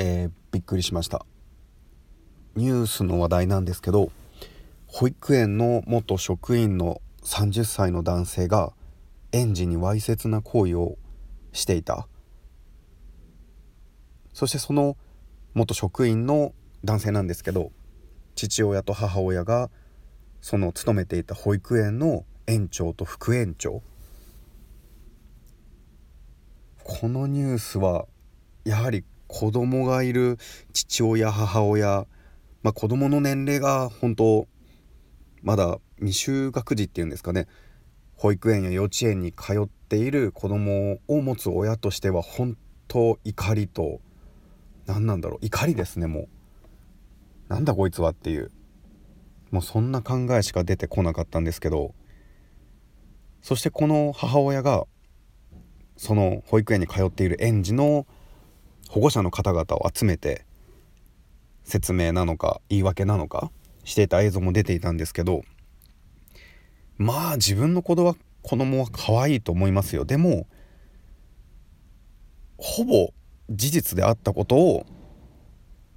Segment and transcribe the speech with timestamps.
[0.00, 1.26] えー、びっくりしました。
[2.54, 4.12] ニュースの話題なんですけど
[4.86, 8.72] 保育園の元職員の30歳の男性が
[9.32, 10.96] 園児にわいせつな行為を
[11.52, 12.06] していた。
[14.32, 14.96] そしてその
[15.54, 16.52] 元職員の
[16.84, 17.72] 男性なんですけど
[18.36, 19.68] 父親と母親が
[20.40, 23.82] その勤めていた保育園の園長と副園長。
[26.84, 28.06] このニュースは
[28.64, 30.38] やはり子供がいる
[30.72, 32.06] 父親母親、
[32.62, 34.48] まあ、子供の年齢が本当
[35.42, 37.46] まだ未就学児っていうんですかね。
[38.16, 42.56] 保育園や幼稚園に通っている子供を持つ親としては本
[42.88, 44.00] 当怒りと
[44.86, 45.38] 何なんだろう。
[45.46, 46.28] 怒りですねもう。
[47.48, 48.50] なんだこいつはっていう。
[49.50, 51.94] もうそんな考えしか出てこなかったんですけど。
[53.40, 54.84] そしてこの母親が
[55.96, 58.06] その保育園に通っている園児の
[58.88, 60.44] 保護者の方々を集めて
[61.64, 63.50] 説明なのか言い訳なのか
[63.84, 65.42] していた映像も出ていたんですけど
[66.96, 70.46] まあ自分の子供は子供は可愛いと思いますよでも
[72.56, 73.12] ほぼ
[73.50, 74.86] 事実であったことを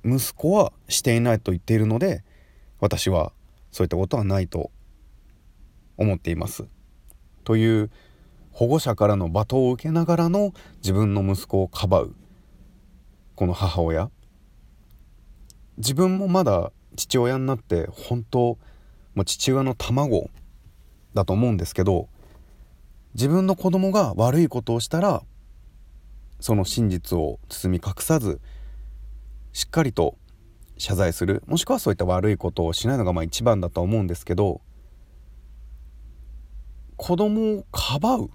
[0.04, 2.24] 息子はしていないと言っているので
[2.80, 3.32] 私は
[3.72, 4.72] そういったことはないと
[5.98, 6.66] 思っています。
[7.44, 7.92] という
[8.52, 12.16] 保護者からの罵倒を受けながらの自分の息子をかばう
[13.42, 14.12] この母親。
[15.78, 20.30] 自分もまだ父親になって本当もう父親の卵
[21.16, 22.08] だと思うんですけど
[23.16, 25.24] 自分の子供が悪いことをしたら
[26.40, 28.40] その真実を包み隠さず
[29.54, 30.20] しっかりと
[30.78, 34.62] 謝罪するもしくはそういった悪いことをしないのがまあ一番だと思うんですけど
[36.96, 38.30] 子供をかばう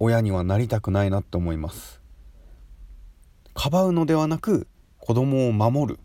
[0.00, 2.04] 親にはなりたくないなって思います。
[3.56, 4.68] かばうのではなく
[4.98, 6.00] 子供を守る。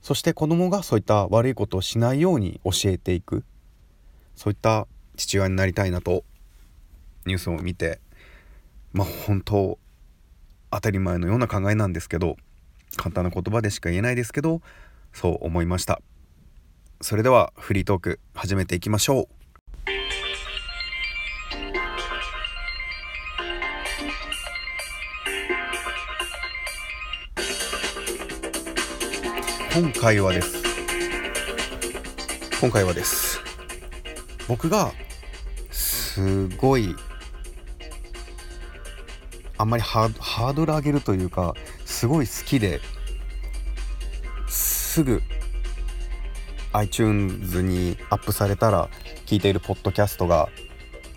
[0.00, 3.44] そして子供がそういった悪いことをしないように教えていく。
[4.34, 6.24] そういった父親になりたいなと
[7.26, 8.00] ニュースを見て
[8.94, 9.78] まあ本当
[10.70, 12.36] 当たり前のような考えなんですけど
[12.96, 14.62] 簡単な言葉でしか言えないですけど
[15.12, 16.00] そう思いました。
[17.02, 19.39] それではフリートーク始めていきましょう。
[29.72, 30.62] 今回はです。
[32.60, 33.38] 今回はです。
[34.48, 34.92] 僕が
[35.70, 36.96] すごい
[39.58, 41.54] あんまりハードル上げるというか
[41.84, 42.80] すごい好きで
[44.48, 45.22] すぐ
[46.72, 48.88] iTunes にアップされたら
[49.26, 50.48] 聞いているポッドキャストが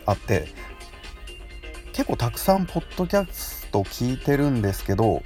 [0.06, 0.48] あって
[1.92, 5.24] 結構たくさんポッドキャスト聞いてるんですけど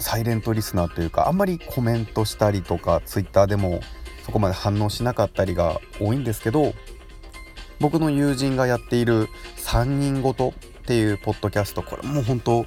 [0.00, 3.80] サイレントリスナーというかあんまりコメントしたりとか Twitter でも
[4.24, 6.74] そこまで反応しなかったりが多いんですけど
[7.78, 12.64] 僕の友人がやっている3人ごとっていうポッドキャストこれもう本当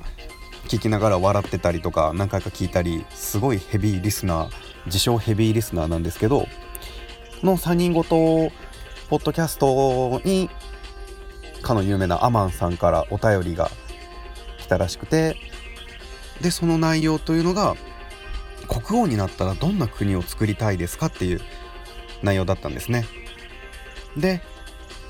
[0.67, 4.49] 聞きながら笑ってたりとか何回か聞いたりすごいヘビーリスナー
[4.85, 6.47] 自称ヘビーリスナーなんですけどこ
[7.47, 8.51] の3人ごと
[9.09, 10.49] ポッドキャストに
[11.61, 13.69] かの有名なアマンさんからお便りが
[14.59, 15.35] 来たらしくて
[16.41, 17.75] でその内容というのが
[18.67, 21.41] 国王になったらどんな国を作りたいですかっていう
[22.21, 23.05] 内容だったんですね。
[24.17, 24.41] で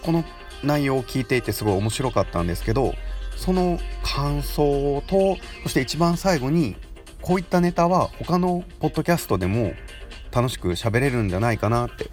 [0.02, 0.24] この
[0.64, 2.96] 内容を聞いていてすごい面白かったんですけど
[3.36, 6.76] その感想とそして一番最後に
[7.22, 9.74] こういったネタは他のポッドキャストでも
[10.32, 12.10] 楽しく喋れるんじゃないかなって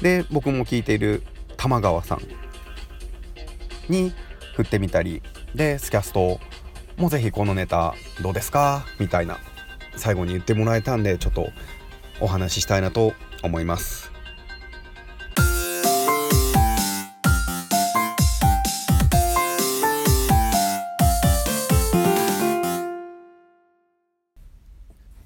[0.00, 1.22] で僕も聞いている
[1.56, 2.22] 玉川さん
[3.88, 4.12] に
[4.54, 5.22] 振ってみたり
[5.54, 6.40] でスキャスト
[6.96, 8.86] もうぜひこのネタどうですか？
[8.98, 9.38] みたいな
[9.96, 11.50] 最後に言ってもらえたんでちょっと
[12.20, 13.12] お話ししたいなと
[13.42, 14.10] 思います。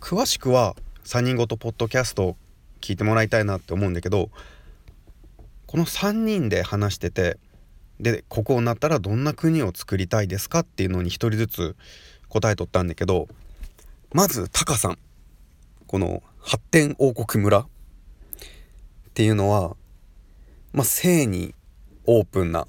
[0.01, 0.75] 詳しくは
[1.05, 2.37] 3人ごとポッドキャストを
[2.81, 4.29] 聞いてもらいたいなって思うんだけど
[5.69, 7.39] この3人で話してて
[8.01, 11.77] でここになったらどんな国を作りたいですかっていうのに1人ずつ
[12.29, 13.29] 答えとったんだけど
[14.13, 14.99] まずタカさん。
[15.87, 17.61] この発展王国村。
[17.61, 17.67] っ
[19.13, 19.77] ていうのは
[20.73, 21.55] まあ性に
[22.07, 22.67] オープンな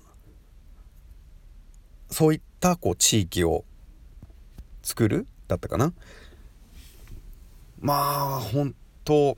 [2.09, 3.63] そういったこう地域を
[4.83, 5.93] 作るだったかな。
[7.79, 8.75] まあ本
[9.05, 9.37] 当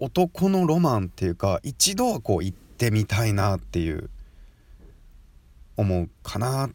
[0.00, 4.08] 男のロマンっていうか一度はこう行ってみたいなっていう
[5.80, 6.70] 思うかな。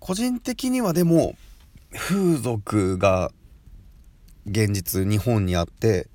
[0.00, 1.34] 個人的にはでも
[1.92, 3.30] 風俗が
[4.46, 6.08] 現実日本にあって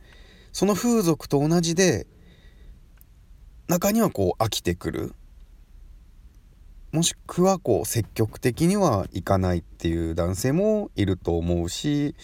[0.54, 2.08] その風俗と同じで
[3.68, 5.13] 中にはこう飽きてくる。
[6.92, 12.16] もしくはこう積極的にはいかないっていう男性もいると思うし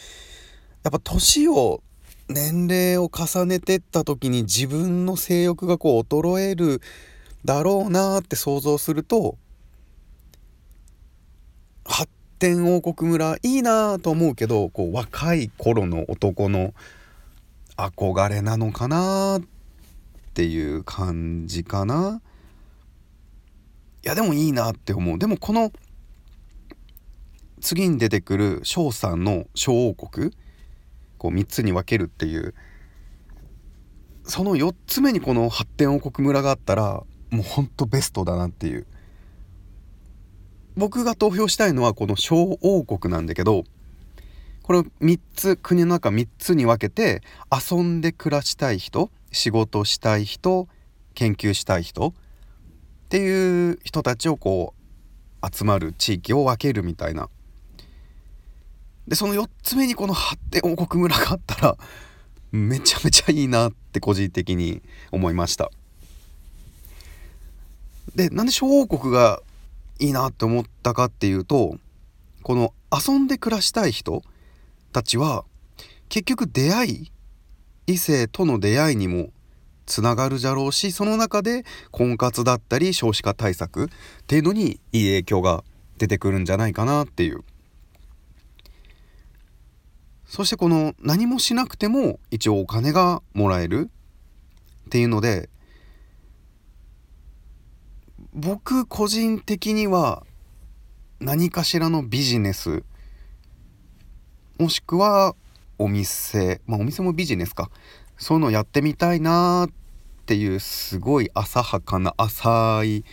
[0.83, 1.81] やっぱ年を
[2.27, 6.81] 年齢を重ねてった時に自分の性欲がこう衰える
[7.47, 9.37] だろうなって想像すると
[11.85, 16.73] 発展王国村いいなと思うけどこう若い頃の男の
[17.77, 19.41] 憧れなのかなっ
[20.33, 22.21] ていう感じかな。
[24.03, 25.17] いやでもいいなって思う。
[25.17, 25.71] でもこの
[27.61, 30.31] 次に出てくる翔さんの小王国
[31.17, 32.53] こう3つに分けるっていう
[34.25, 38.85] その4つ目にこの発展王国村があったらもうほんとベストだなっていう。
[40.77, 43.63] 僕が投票したいのはこの小王国なんだけど
[44.61, 50.67] これを3つ国の中3つに分けて遊んで暮らしたい人仕事したい人
[51.15, 52.13] 研究したい人っ
[53.09, 54.75] ていう人たちをこ
[55.41, 57.29] う集まる地域を分けるみたいな。
[59.07, 61.77] でその4つ目にこの発展王国村があったら
[62.51, 64.81] めちゃめちゃいいなって個人的に
[65.11, 65.71] 思いました。
[68.17, 69.41] でなんで小王国が
[69.99, 71.77] いいなって思ったかっていうと
[72.41, 74.23] この遊んで暮らしたい人
[74.91, 75.45] たちは
[76.09, 77.11] 結局出会い
[77.85, 79.29] 異性との出会いにも
[79.85, 83.87] つながるじゃろうしその中で婚活だったり少子化対策っ
[84.25, 85.63] ていうのにいい影響が
[85.99, 87.43] 出てくるんじゃないかなっていう。
[90.25, 93.89] そしてこの何もしなくても一応お金がもらえる
[94.87, 95.49] っていうので
[98.39, 100.23] 僕個人的には
[101.19, 102.83] 何かしらのビジネス
[104.59, 105.35] もしくは
[105.79, 107.71] お店まあお店もビジネスか。
[108.15, 109.69] そういうのやってみたいなっ
[110.27, 113.05] ていうすごい浅はかな浅い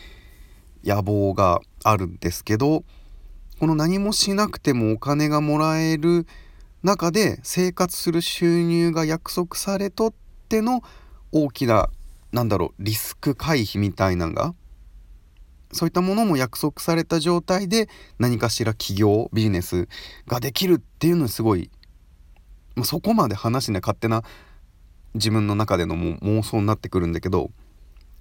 [0.84, 2.84] 野望があるんですけど
[3.58, 6.26] この何もしなくてもお金がもらえる
[6.82, 10.14] 中で生活する収入が約束されとっ
[10.50, 10.82] ての
[11.32, 11.88] 大きな
[12.32, 14.54] なんだろうリスク回避みたいなのが
[15.74, 17.88] そういったものも約束された状態で
[18.18, 19.88] 何かしら企業ビジネス
[20.26, 21.70] ができるっていうのはすごい、
[22.76, 24.22] まあ、そこまで話ね勝手な
[25.14, 27.50] 自分の中での妄想になってくるんだけど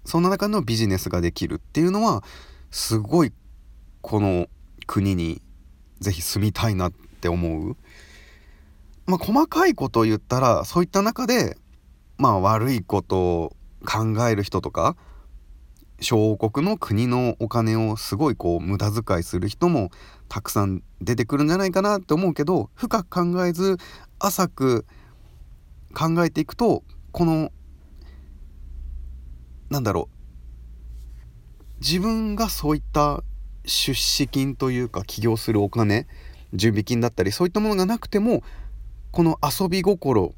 [0.03, 2.23] そんな中のビジネスができるっていうのは
[2.71, 3.31] すごい
[4.01, 4.47] この
[4.87, 5.41] 国に
[5.99, 7.77] 是非住みたいなって思う。
[9.05, 11.57] まあ、細かいことを言ったらそういった中で
[12.17, 14.95] まあ悪いことを考える人とか
[16.03, 19.89] 小国の国のお金をすごいこう無駄遣いする人も
[20.27, 23.77] たくさん出てくるんじゃないかなって思うけど深く考えず
[24.19, 24.85] 浅く
[25.93, 27.51] 考えていくとこの
[29.69, 30.13] なんだろう。
[31.79, 33.23] 自分がそういった
[33.65, 36.07] 出資金というか起業するお金
[36.53, 38.43] 準備金だったりそういったものがなくても
[39.11, 40.33] この遊び心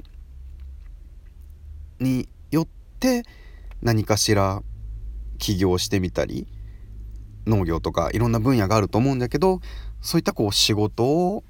[1.99, 2.67] によっ
[2.99, 3.23] て
[3.81, 4.63] 何かしら
[5.37, 6.47] 起業してみたり
[7.45, 9.59] 農業とかいろんな分野があると思うんだけど
[10.01, 11.43] そういったこう仕事を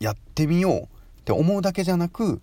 [0.00, 0.86] やってみようっ
[1.24, 2.40] て思うだけじゃなく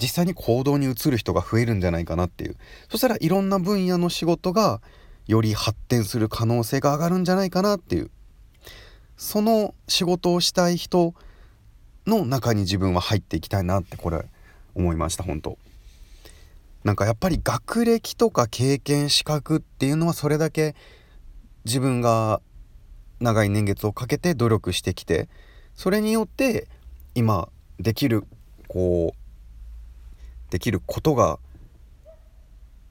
[0.00, 2.56] 実際に行動に移る人が増えるんじゃないかなっていう。
[2.88, 4.80] そしたらいろんな分野の仕事が
[5.26, 8.10] より発展する可能性が上がるんじゃないかなっていう。
[9.16, 11.14] その仕事をしたい人
[12.06, 14.24] の中に自分は入っていきたいなってこれ
[14.74, 15.58] 思いました本当。
[16.84, 20.74] なんかやっぱり学歴とか経験資格っていうのはそれだけ
[21.64, 22.40] 自分が
[23.20, 25.28] 長い年月をかけて努力してきて
[25.74, 26.68] それによって
[27.14, 27.48] 今
[27.80, 28.24] できる
[28.68, 31.38] こうできることが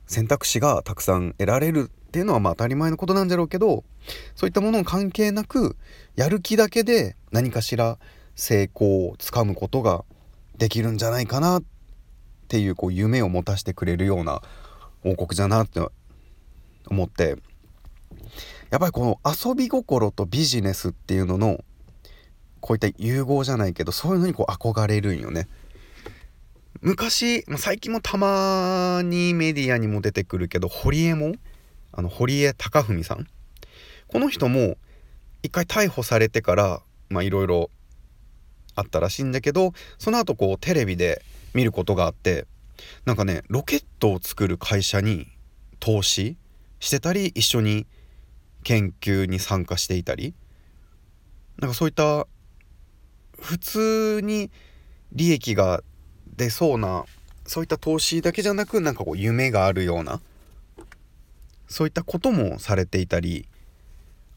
[0.05, 3.83] 選択肢がたくさん得られるっていうのはまあ当たり前のことなんだろうけど
[4.35, 5.75] そういったもの関係なく
[6.15, 7.97] やる気だけで何かしら
[8.35, 10.03] 成功をつかむことが
[10.57, 11.76] できるんじゃないかなって
[12.47, 14.41] っていうこう夢を持たせてくれるような
[15.03, 15.81] 王国じゃなって
[16.87, 17.35] 思って
[18.69, 21.59] やっぱりこの遊び心とビジネスっていうのの
[22.61, 25.49] こういった融合じゃないけどそういうのにこう憧れるんよね。
[26.79, 31.33] 昔最近もたまにメディアにも出てくるけど堀江も
[31.91, 33.27] あの堀江貴文さん
[34.07, 34.77] この人も
[35.43, 37.71] 一回逮捕されてからまあいろいろ
[38.75, 41.23] あったらしいんだけどその後こうテレビで
[41.53, 42.45] 見ることがあって
[43.05, 45.27] なんかねロケットを作る会社に
[45.79, 46.37] 投資
[46.79, 47.87] してたり一緒に
[48.63, 50.33] 研究に参加していたり
[51.59, 52.27] なんかそういった
[53.39, 54.51] 普通に
[55.11, 55.81] 利益が
[56.35, 57.05] 出そうな
[57.45, 60.19] そういった投資だけじゃなくなんかこう夢があるような
[61.67, 63.47] そういったこともされていたり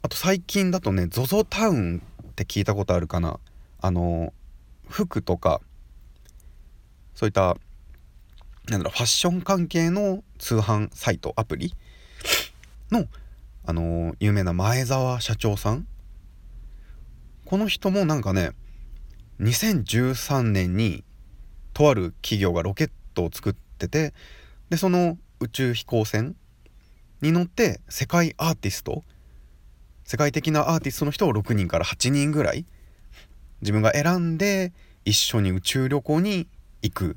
[0.02, 3.38] あと最近だとね ZOZO タウンって聞いたことあるかな。
[3.83, 4.33] あの
[4.88, 5.61] 服とか
[7.21, 7.59] そういった
[8.71, 11.75] なんだろうファッション関係の通販サイトアプリ？
[12.91, 13.05] の
[13.67, 15.87] あの有名な前澤社長さん？
[17.45, 18.53] この人もなんかね
[19.39, 21.05] 2013年に
[21.75, 24.15] とある企業がロケットを作ってて
[24.71, 26.35] でその宇宙飛行船
[27.21, 29.05] に乗って世界アーティスト？
[30.05, 32.65] 世界的なアーティストの人を6人から8人ぐらい
[33.61, 34.73] 自分が選んで
[35.05, 36.49] 一緒に宇宙旅行に
[36.82, 37.16] 行く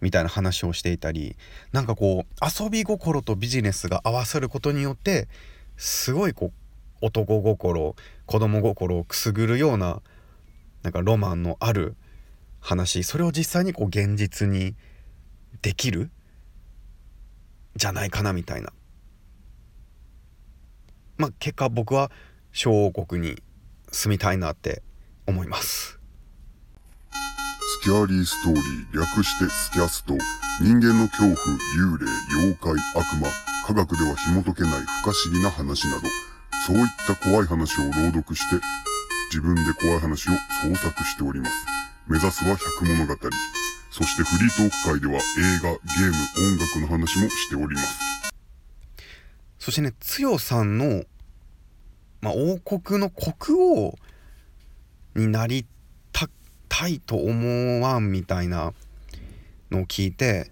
[0.00, 1.36] みたいな話をしていたり
[1.72, 5.28] なんかこう遊び心とビジネスが合わさることによって
[5.76, 6.52] すごいこう
[7.00, 7.94] 男心
[8.26, 10.00] 子供心をくすぐるような
[10.82, 11.96] なんかロマンのある
[12.60, 14.74] 話それを実際にこう現実に
[15.62, 16.10] できる
[17.76, 18.72] じゃないかなみたいな。
[21.16, 22.10] まあ結果僕は
[22.52, 23.42] 小王国に
[23.90, 24.82] 住みたいなって
[25.26, 25.98] 思います。
[27.84, 30.14] キャーリーストーリー略してスキャスト
[30.58, 31.34] 人間の恐怖
[31.76, 33.28] 幽霊妖怪悪魔
[33.66, 34.70] 科学では紐解けない
[35.02, 36.08] 不可思議な話など
[36.66, 38.56] そういった怖い話を朗読して
[39.28, 41.52] 自分で怖い話を創作しております。
[42.08, 43.16] 目指すは百物語。
[43.90, 48.32] そしてフリートーク会では映画ゲーム音楽の話もしております。
[49.58, 51.02] そしてねつよさんの、
[52.22, 53.94] まあ、王国の国王
[55.16, 55.66] になり
[56.76, 58.72] たいと思わんみたいな
[59.70, 60.50] のを聞いて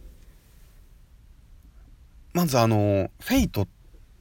[2.33, 3.69] まずあの「フェイトっ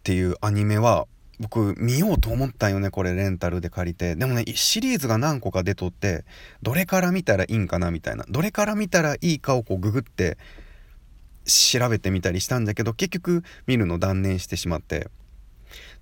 [0.02, 1.06] ていうアニメは
[1.40, 4.16] 僕見ようと思ったよねこれレンタルで借りて。
[4.16, 6.26] でもねシリーズが何個か出とって
[6.64, 8.26] どれから見たらいいんかなみたいな。
[8.28, 10.40] どれから見たらいいかをこうググって
[11.46, 15.08] 調べてみたりしたんだけど結局見るの断念してしまって。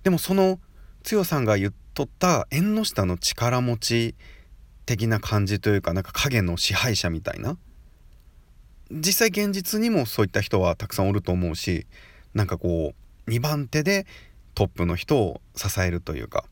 [0.02, 0.60] でもその
[1.02, 4.14] 強さんが言っとった縁の下の力持ち
[4.90, 7.56] 的な感じというかなんか影の支配者みたいな。
[8.90, 11.86] 実際現実にもそういった人はたくさんおると思うし
[12.34, 12.92] なんかこ
[13.26, 14.04] う2番手で
[14.56, 16.44] トップの人を支えるというか。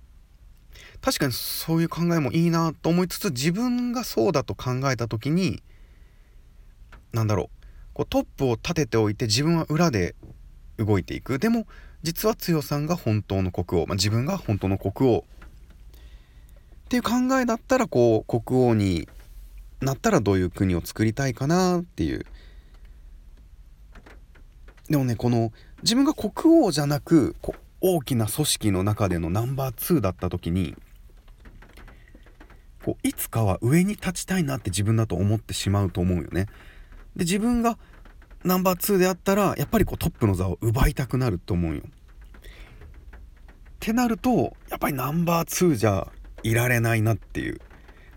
[1.01, 5.63] 確かにそういう考えもいいなと思いつつ自分がそうだと考えた時に
[7.13, 10.17] 何だろうこうトップを立てておいて自分は裏で
[10.77, 11.39] 動いていく。
[11.41, 11.67] でも
[12.03, 15.25] 実は強さんが本当の国王、まあ、自分が本当の国王
[16.89, 19.07] っていう考えだったらこう国王に
[19.83, 22.25] なったらどういう国を作りたいかなっていう
[24.89, 25.53] でもねこの
[25.83, 30.77] 自分が国王じゃなくこう大きな組織の中でのナンバー2だった時に
[32.83, 36.47] こういつかは上に立ちたいなって自分だと思ってしまうと思うよね。
[37.17, 37.77] で自分が
[38.45, 41.83] ナンバー2であったらやっぱりこうトップの座を奪いたくなると思うよ。
[41.83, 41.85] っ
[43.79, 46.09] てなるとやっぱりナンバー2じゃ
[46.43, 47.61] いられないなっていう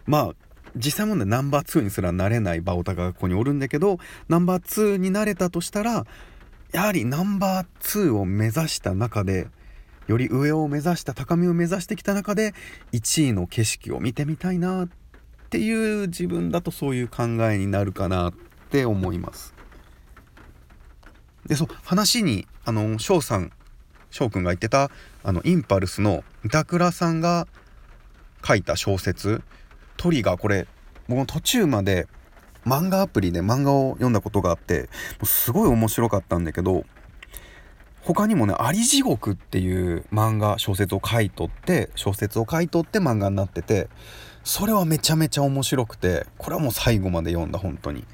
[0.05, 0.35] まあ
[0.75, 3.97] 実際問題ナンバー2にすらなれないバオタがここにおるんだけど
[4.29, 6.05] ナンバー2になれたとしたら
[6.71, 9.47] やはりナンバー2を目指した中で
[10.07, 12.53] より上を目指した高みを目指してきた中で
[12.93, 14.89] 1位の景色を見てみたいなっ
[15.49, 18.33] ていう自分だとそういう考えになるかなっ
[18.69, 19.53] て思います。
[21.45, 23.51] でそう話にあの翔さん
[24.11, 24.91] 翔くんが言ってた
[25.23, 27.47] あのインパルスの板倉さんが
[28.45, 29.41] 書いた小説
[29.97, 30.67] 「トリガー」これ
[31.07, 32.07] 僕も途中まで
[32.65, 34.87] 漫画アプリで漫画を読んだことがあっても
[35.23, 36.85] うすごい面白かったんだけど
[38.03, 43.89] 他にもね「あり地獄」っていう漫画小説を書いとって小説を書いとって漫画になってて
[44.43, 48.05] それはめちゃめちゃ面白くてこれはもう最後まで読んだ本当に。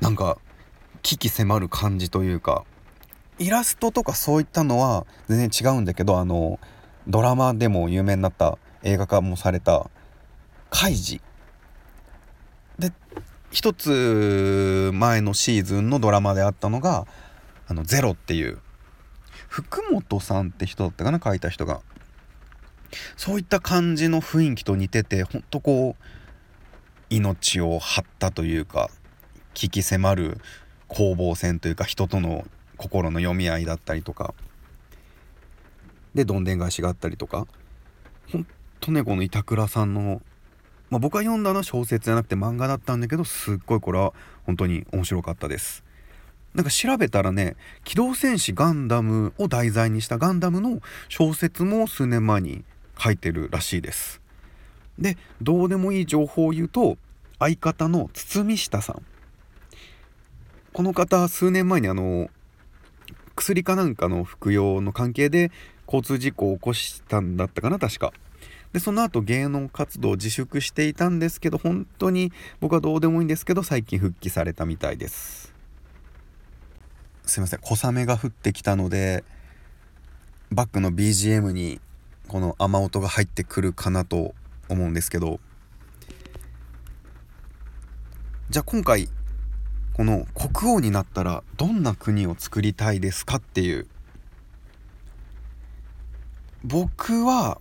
[0.00, 0.36] なんか
[1.02, 2.64] 危機迫る感じというか
[3.38, 6.58] イラストとかそういったのは全然違うんだけどあの
[7.06, 9.90] ドラマでも有名になった映画化もされた
[10.70, 11.20] 「カイジ」
[12.78, 12.92] で
[13.50, 17.06] 一つ前のシーズンのドラマであったのが
[17.68, 18.58] 「あのゼロっていう
[19.48, 21.80] 福本さんって人だったかな書いた人が。
[23.16, 26.04] そういった感じの雰囲気と似ててほんとこう
[27.08, 28.90] 命を張ったというか
[29.54, 30.38] 危機迫る
[30.88, 32.46] 攻防戦というか人との
[32.76, 34.34] 心の読み合いだったりとか。
[36.14, 37.46] でどんでん返しがあったりとか。
[38.82, 40.20] とねこの板倉さんの
[40.90, 44.12] まあ、僕が読んだのは小説じゃなくて漫画だったんだけどすっごいこれは
[44.44, 45.84] 本当に面白かったです。
[46.52, 52.62] なんか調べたらね「機動戦士ガンダム」を題材にしたガンダムの小説も数年前に
[52.98, 54.20] 書いてるらしいです。
[54.98, 56.98] でどうでもいい情報を言うと
[57.38, 59.02] 相方の堤下さん。
[60.74, 62.28] この方数年前にあの
[63.34, 65.50] 薬かなんかの服用の関係で
[65.86, 68.12] 交通事故を起こしたんだったかな確か。
[68.72, 75.52] でその後芸能活動を自粛していたんですけど本当に僕はどうでもいいんですけど最近復帰されたみたいです。
[77.24, 77.60] すいません。
[77.60, 79.24] 小雨が降ってきたので
[80.50, 81.80] バックの BGM に
[82.28, 84.34] この雨音が入ってくるかなと
[84.68, 85.38] 思うんですけど
[88.48, 89.08] じゃあ今回
[89.92, 93.86] この国王になったらどんな国を作りたいですかっていう。
[96.64, 97.60] 僕は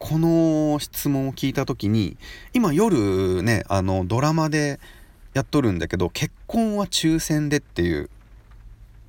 [0.00, 2.16] この質問を聞いた時に
[2.52, 4.80] 今夜ねあのドラマで
[5.34, 8.10] やっとるんだけど「結婚は抽選で」っていう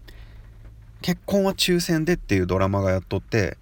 [1.02, 3.58] 「結婚は抽選で」っていうドラマがやっとって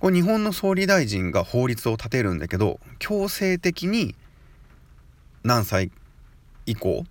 [0.00, 4.14] これ日本の総理大臣が法律を立てるんだけど強制的に
[5.44, 5.90] 何歳
[6.66, 7.04] 以降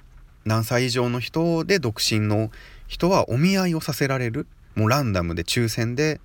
[0.46, 2.52] 何歳以上の人で独身の
[2.88, 4.48] 人はお見合いをさせられる。
[4.76, 6.22] もうランダムで抽選で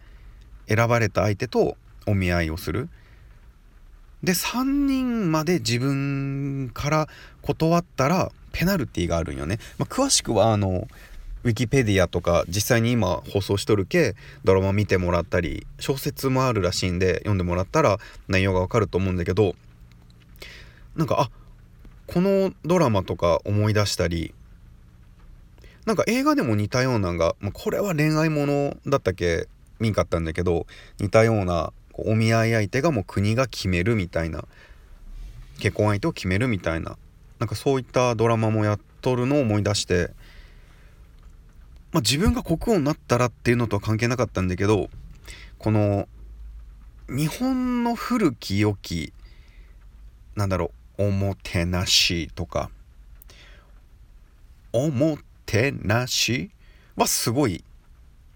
[0.69, 1.76] 選ばれた相手と
[2.07, 2.88] お見合いをする。
[4.23, 7.09] で3人まで自分から
[7.41, 10.87] 断ったらペナルティがあるんよね、まあ、詳しくはあの
[11.45, 14.14] ウィキペディアとか実際に今放送しとるけ
[14.45, 17.99] ドラマ見てもらったり小説もあるらしいんで読んでもらったら
[18.29, 19.57] 内容がわかると思うんだけど
[20.95, 21.31] なんかあ
[22.07, 24.35] このドラマとか思い出したり
[25.85, 29.49] なんか映画でも似たようなのが、まあ、これは恋愛ものだったっけ？
[29.81, 30.67] 見んかったんだけど
[31.00, 34.44] 似たようなお見合い相手がもう国が決めるみたいな
[35.58, 36.96] 結婚相手を決めるみたいな
[37.38, 40.11] なんかそういったドラマもやっとるのを思い出して、
[41.92, 44.88] まあ、自分が国王になったらっていうのとは関係なかったんだけど
[45.58, 46.08] この
[47.08, 49.12] 日本の古き良き
[50.34, 52.71] なんだろうおもてなしとか
[54.73, 56.50] おもてなし
[56.97, 57.64] はすごい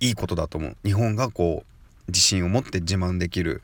[0.01, 0.77] いいことだと思う。
[0.85, 1.76] 日本がこう
[2.09, 3.63] 自信を持って自慢できる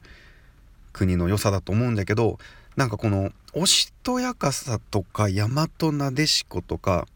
[0.93, 2.39] 国の良さだと思うんだけど
[2.77, 7.07] なんかこのおしとやかさとか大和なでしことか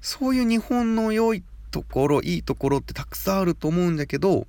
[0.00, 4.46] そういう日本の良いところいいところってたくさんあると思うんだけど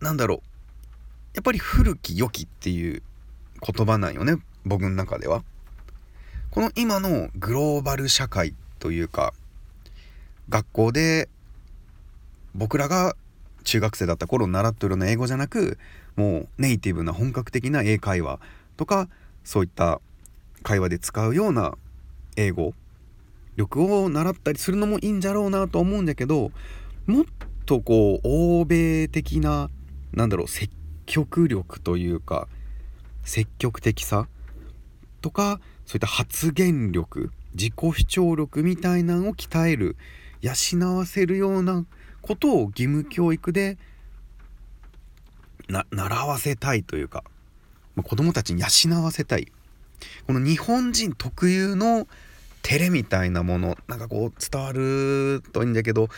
[0.00, 0.40] なんだろう
[1.34, 3.02] やっぱり古き良きっていう
[3.60, 5.44] 言葉なんよね僕の中では。
[6.50, 9.34] この今のグローバル社会というか
[10.48, 11.28] 学校で
[12.54, 13.14] 僕らが
[13.66, 15.78] 中学生だった頃習ってるような英語じゃなく
[16.14, 18.40] もうネイティブな本格的な英会話
[18.76, 19.08] とか
[19.44, 20.00] そういった
[20.62, 21.76] 会話で使うような
[22.36, 22.74] 英語
[23.56, 26.52] 力を習ったりするのもいいんじゃろうなと思うんだけど
[27.06, 27.24] もっ
[27.66, 29.68] とこう欧米的な
[30.12, 30.72] なんだろう積
[31.04, 32.48] 極力というか
[33.24, 34.28] 積極的さ
[35.20, 39.96] とかそういった発言力自己主張力みたいなのを鍛える
[40.40, 41.84] 養わせるような
[42.26, 43.78] ことを義務教育で
[45.68, 47.24] 習わせたいというか、
[47.94, 49.52] まあ、子供たちに養わせたい。
[50.26, 52.06] この日本人特有の
[52.62, 56.08] 照れみたいなものなんかこう伝わるといいんだけど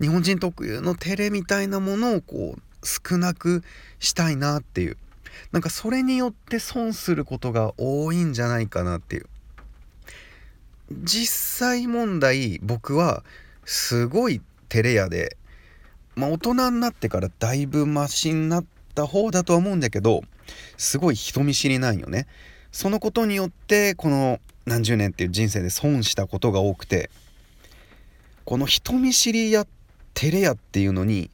[0.00, 3.62] 日本人特有の照れみたいなものをこう少なく
[3.98, 4.96] したいなっていう。
[5.52, 9.26] なんかそれによって損することが多いんじゃないかなっていう。
[11.02, 13.22] 実際問題僕は
[13.64, 15.37] すごい照れ屋で
[16.18, 20.22] まあ大人になってからだいぶマシになった方だとは思うんだけど
[20.76, 22.26] すごい人見知りなんよね
[22.72, 27.08] そのことによってこの何十年っていう人生で損したことが多くて
[28.44, 29.64] この人見知りや
[30.14, 31.30] 照れ屋っていうのに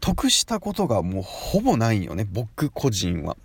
[0.00, 3.36] 得したことがもうほぼないよね僕個人は。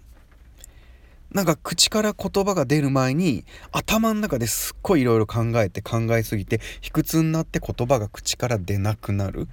[1.32, 9.48] なんか口から言葉が出る前に頭の中ですっごいいろいろ考えて考えすぎて卑屈になって言葉が口から出なくなる。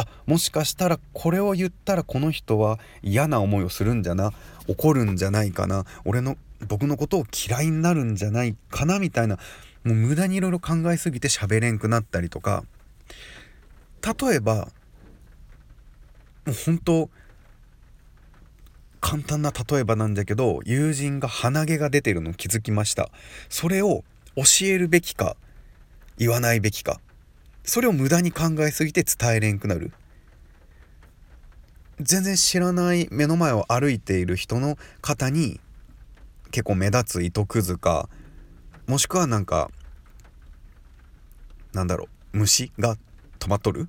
[0.00, 4.32] あもしかしたらこれを言ったらこの人は嫌な思いをするんじゃな
[4.68, 6.36] 怒るんじゃないかな俺の
[6.68, 9.36] 僕のことを嫌いになるんじゃないかなみたいな
[9.84, 12.64] もう無駄にいろいろ考えすぎて喋れんくなったりとか
[14.02, 14.68] 例えば
[16.46, 17.10] もう本当
[19.00, 23.10] 簡単な例えばなんだけど友人が鼻毛が出てるの気づきました。
[23.48, 24.04] それを
[24.36, 25.36] 教えるべきか
[26.18, 27.00] 言わないべきか
[27.64, 29.92] それを無駄に考えすぎて伝えれんくなる。
[32.00, 35.60] 全然知らない目の前を歩いている人の方に
[36.50, 38.08] 結構目立つ糸くずか
[38.86, 39.70] もしくはなんか
[41.74, 42.96] なんだろう虫が
[43.38, 43.88] 止まっとる？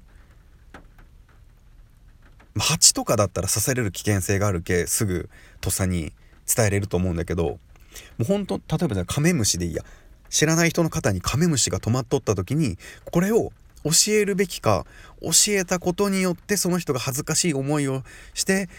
[2.60, 5.30] 蜂とかだったら刺される危険性があるけすぐ
[5.62, 6.12] とっさに
[6.54, 7.60] 伝えれると思うんだけども
[8.20, 9.86] う本当例えばじゃカメムシでいいや。
[10.30, 12.78] 知らない人の方にカメムシが止まっとった時に
[13.12, 13.52] これを
[13.84, 14.86] 教えるべきか
[15.22, 18.70] 教えたことによってその人が恥ずかしい思いをして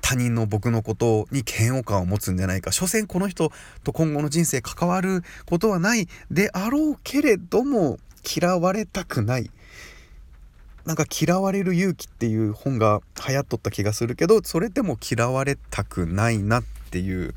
[0.00, 2.72] 他人の僕のことに嫌悪感を持つんじゃないか。
[2.72, 3.52] 所詮この人
[3.84, 7.98] と今後の人生関わることはないであろうけれども
[8.36, 9.50] 嫌われたくない。
[10.84, 17.34] なんか嫌われる勇気っていう本が流行っとった気がするけどそれでも嫌われたくないなっていう。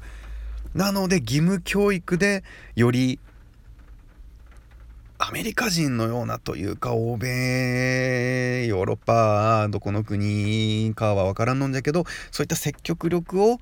[0.74, 2.44] なので義務教育で
[2.76, 3.20] より
[5.17, 13.60] アメリカ人のようなというか欧米ヨーロッパどこの国かは分からんのんじゃけどそういった積極力を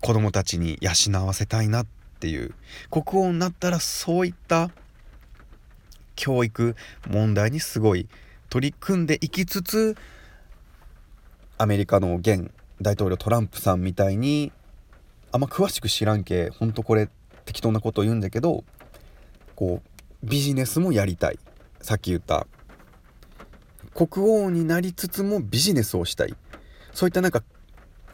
[0.00, 1.86] 子供たちに養わせたいなっ
[2.20, 2.54] ていう
[2.90, 4.70] 国王になったらそういった
[6.14, 6.76] 教育
[7.08, 8.08] 問題にすごい
[8.48, 9.96] 取り組んでいきつつ
[11.58, 14.52] アメリカの現大統領トランプさんみたいに
[15.32, 17.08] あんま詳しく知らんけほんとこれ
[17.44, 18.62] 適当なこと言うんだけど
[19.56, 21.38] こうビジネスもやりたい。
[21.80, 22.46] さっき言った。
[23.94, 26.34] 国王になりつつもビジネスをしたい。
[26.92, 27.42] そういったなんか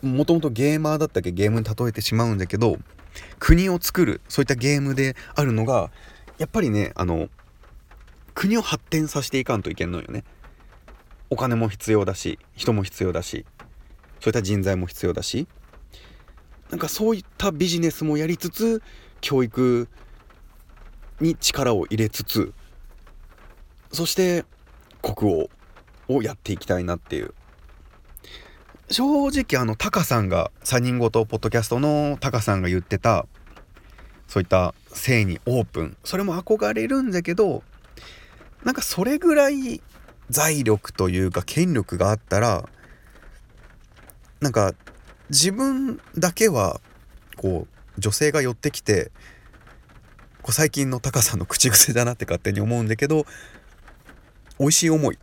[0.02, 1.32] もともとゲーマーだったっけ？
[1.32, 2.78] ゲームに例えてしまうんだけど
[3.38, 4.20] 国を作る。
[4.28, 5.90] そういったゲームであるのが
[6.38, 7.28] やっぱりねあの
[8.34, 10.24] 国を発展させていかんといけんのよね。
[11.30, 13.46] お金も必要だし人も必要だし
[14.20, 15.46] そういった人材も必要だし。
[16.70, 18.82] なんかそういったビジネスもやりつつ
[19.20, 19.88] 教育
[21.22, 22.52] に力を入れつつ
[23.92, 24.44] そして
[25.00, 25.48] 国
[26.08, 27.35] 王をやっていきたいなっていう。
[28.90, 33.26] 正直あのタカさんが3人ごとポッドキャストのタカさんが言ってた
[34.28, 37.62] そういった性にオープンそれも憧れるんだけど
[38.64, 39.80] なんかそれぐらい
[40.28, 42.68] 財力というか権力があったら
[44.40, 44.74] なんか
[45.30, 46.80] 自分だけは
[47.37, 49.11] こう女性が寄ってきて
[50.42, 53.26] こう最近のタカさんの口癖だなって勝手に思うんだけど
[54.59, 55.18] 美味しい思い。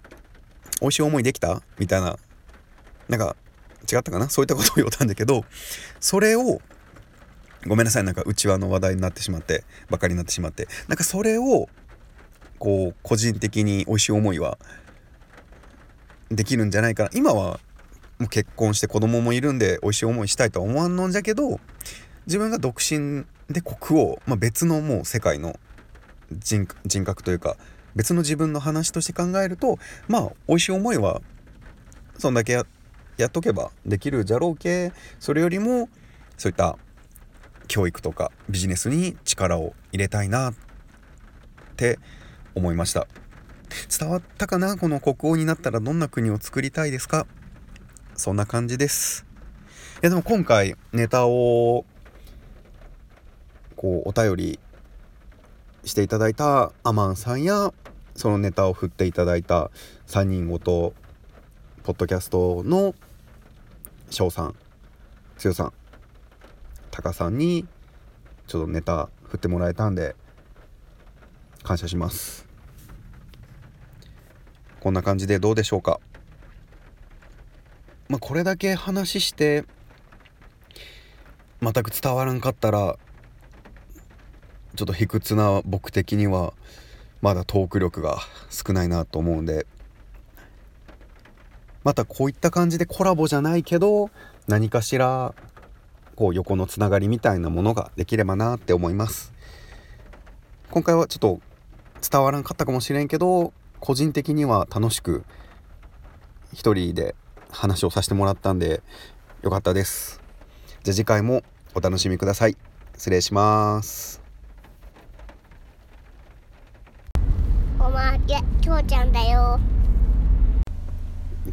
[0.82, 1.62] 美味しい思いできた？
[1.78, 2.18] みたいな。
[3.10, 3.36] なんか
[3.92, 4.30] 違ったかな？
[4.30, 5.44] そういったことを言ったんだけど
[6.00, 6.62] それを
[7.68, 8.04] ごめんなさい。
[8.06, 10.68] なんか内輪の話題になってしまってばかりになってしまって。
[10.88, 11.68] なんかそれを
[12.58, 14.58] こう個人的に美味しい思いは
[16.30, 17.10] できるんじゃないかな。
[17.14, 17.60] 今は
[18.20, 21.60] もう結婚して子供もいるんで美味しい思いしたいとは思わんのんじゃけど
[22.26, 25.60] 自分が独身で国王、まあ、別のもう世界の
[26.32, 26.68] 人
[27.04, 27.58] 格というか
[27.96, 31.22] 別の自分の話として考えるとまあ美味しい思いは
[32.18, 32.66] そんだけや
[33.18, 35.90] やっとけばできるじゃろうけそれよりも
[36.38, 36.78] そういった
[37.68, 40.54] 教育とかビジネスに力を入れたいなっ
[41.76, 42.00] て
[42.56, 43.08] 思いました。
[44.00, 44.78] 伝わったかな？
[44.78, 47.28] この国王になったらどんな国を作りたいですか？
[48.16, 49.26] そんな感じです。
[49.96, 51.86] いやでも今回ネタを
[53.80, 54.60] こうお便り
[55.86, 57.74] していただいたアマンさんや
[58.14, 59.72] そのネタを振っていただいた
[60.08, 60.94] 3人ごと
[61.84, 62.94] ポッドキャストの
[64.10, 64.56] 翔さん
[65.42, 65.74] 剛さん
[66.92, 67.68] タカさんに
[68.48, 70.14] ちょっとネタ振ってもらえたんで
[71.64, 72.50] 感謝します。
[74.82, 76.02] こんな感じでどうでしょうか。
[78.10, 79.64] まあこれだけ話して
[81.62, 82.98] 全く伝わらんかったら
[84.80, 86.54] ちょっと卑屈な僕的には
[87.22, 89.68] まだトーク力が少ないなと思うんで。
[91.84, 94.10] またこういった感じでコラボじゃないけど
[94.48, 95.36] 何かしら
[96.16, 99.34] こう横のつながりみたいなものができればなって思います。
[100.72, 101.42] 今回はちょっと
[102.10, 105.26] 伝わらんかったかもしれんけど個人的には楽しく
[106.54, 107.16] 一人で
[107.52, 108.82] 話をさせてもらったんで
[109.42, 110.22] よかったです。
[110.84, 111.44] じゃあ次回も
[111.76, 112.56] お楽しみください。
[112.96, 114.29] 失礼します。
[118.28, 119.60] おまけきょうちゃんだよ。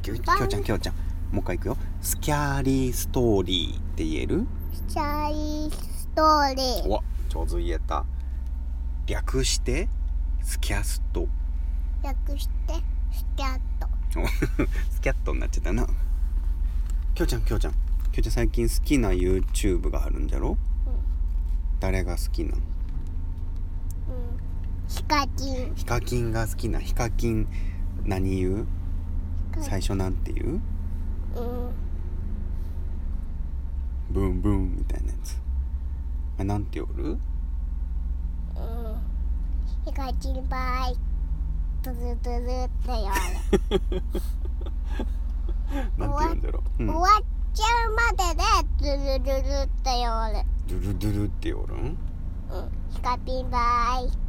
[0.03, 0.95] きょきょうちゃんきょうちゃん。
[1.33, 1.77] もう一回いくよ。
[2.01, 4.47] スキャーリーストーリーって言える？
[4.89, 6.89] シャイストーリー。
[6.89, 8.05] お上手言えた。
[9.07, 9.89] 略して
[10.43, 11.27] スキャスト。
[12.05, 12.75] 略して
[13.13, 13.89] スキャット。
[14.91, 15.87] スキャットになっちゃったな。
[17.15, 17.73] きょうちゃんきょうちゃん。
[17.73, 20.57] きょうちゃん最近好きな YouTube があるんじゃろ？
[21.81, 22.63] 誰が好きなんうん？
[24.89, 25.75] ヒカキン。
[25.75, 27.49] ヒカキンが好きなヒカキン
[28.05, 28.67] 何言う？
[29.61, 31.41] 最初なんて言う？
[31.41, 31.71] うん。
[34.11, 35.37] ブンブンみたいなやつ。
[36.39, 37.05] あなんておる？
[37.05, 37.19] うん。
[39.85, 40.97] ヒカキンバイ。
[41.83, 44.01] ドゥルドゥルって言われ
[45.99, 46.89] なんて言うんだろう、うん。
[46.91, 48.43] 終わっちゃうまでで
[48.81, 50.11] ドドゥルルルって夜
[50.67, 51.79] ドゥルドゥルっておるん？
[51.79, 51.97] うん。
[52.91, 53.59] ヒカピンバ
[54.01, 54.26] イ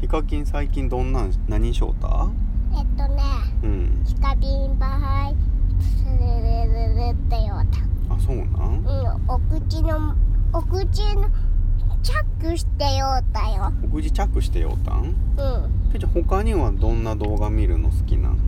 [0.00, 1.32] ヒカキン最近どんなん？
[1.48, 2.28] 何しょうた？
[2.76, 3.22] えっとね。
[3.62, 4.02] うん。
[4.04, 5.36] ヒカピンバイ
[5.80, 7.60] スルルルルって夜
[8.08, 8.84] あそうなん？
[8.84, 10.16] うんお口の
[10.52, 10.80] お口
[11.16, 11.30] の
[12.02, 13.72] チャックしてよったよ。
[13.84, 15.04] お口チャックしてようたん？
[15.04, 15.14] うん。
[16.04, 18.38] ゃん他にはどんな動画見るの好きなん？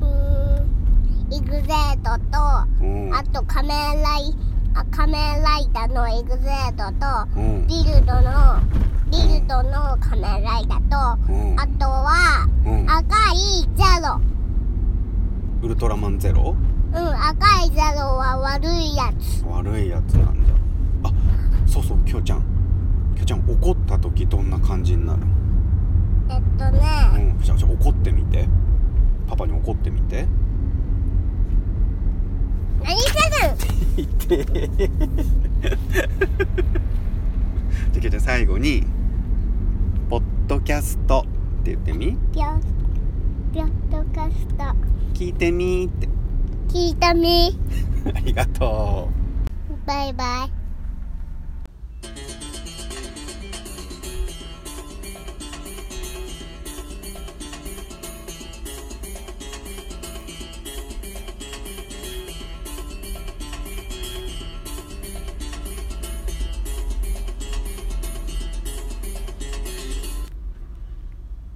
[0.00, 1.34] うーん。
[1.34, 3.14] イグゼートとうん。
[3.14, 4.57] あと仮面ライあ
[4.90, 6.92] 仮面ライダーのエグゼート
[7.34, 7.66] とうん。
[7.66, 8.60] ビルドの
[9.10, 11.60] ビルドの仮面ライダーとうん。
[11.60, 12.90] あとはうん。
[12.90, 14.20] 赤いゼロ。
[15.62, 16.54] ウルトラマンゼロ？
[16.92, 19.44] うん赤いゼロは悪いやつ。
[19.44, 20.54] 悪いやつなんじゃ
[21.04, 21.12] あ
[21.66, 22.42] そうそうきょうちゃん。
[23.16, 25.22] きょうちゃん怒った時どんな感じになる
[26.30, 26.78] えっとうね
[27.34, 28.48] んじゃあじゃあ怒ってみて。
[29.28, 30.26] パパに怒ってみて
[32.82, 32.96] 何
[33.78, 35.76] してじゃ
[37.96, 38.84] あきょうちゃん最後に
[40.10, 41.24] 「ポッドキャスト」
[41.60, 42.16] って言ってみ？
[42.32, 42.44] ぴょ
[43.52, 44.64] ぴょっとカスト。
[45.14, 46.08] 聞いてみーって。
[46.68, 47.58] 聞いたみ
[48.14, 49.86] ありがとう。
[49.86, 50.57] バイバイ